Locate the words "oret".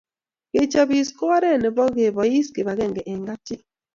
1.35-1.57